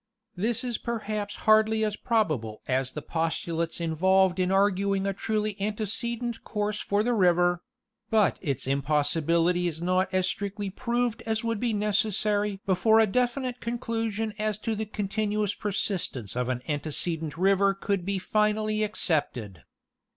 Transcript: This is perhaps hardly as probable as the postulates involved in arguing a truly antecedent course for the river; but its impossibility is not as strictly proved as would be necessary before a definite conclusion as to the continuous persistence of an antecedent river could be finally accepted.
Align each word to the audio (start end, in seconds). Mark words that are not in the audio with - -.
This 0.35 0.63
is 0.63 0.79
perhaps 0.79 1.35
hardly 1.45 1.85
as 1.85 1.95
probable 1.95 2.63
as 2.67 2.93
the 2.93 3.03
postulates 3.03 3.79
involved 3.79 4.39
in 4.39 4.51
arguing 4.51 5.05
a 5.05 5.13
truly 5.13 5.55
antecedent 5.61 6.43
course 6.43 6.79
for 6.81 7.03
the 7.03 7.13
river; 7.13 7.61
but 8.09 8.39
its 8.41 8.65
impossibility 8.65 9.67
is 9.67 9.79
not 9.79 10.11
as 10.11 10.25
strictly 10.27 10.71
proved 10.71 11.21
as 11.27 11.43
would 11.43 11.59
be 11.59 11.71
necessary 11.71 12.59
before 12.65 12.97
a 12.99 13.05
definite 13.05 13.59
conclusion 13.61 14.33
as 14.39 14.57
to 14.57 14.73
the 14.73 14.87
continuous 14.87 15.53
persistence 15.53 16.35
of 16.35 16.49
an 16.49 16.63
antecedent 16.67 17.37
river 17.37 17.75
could 17.75 18.03
be 18.03 18.17
finally 18.17 18.81
accepted. 18.81 19.61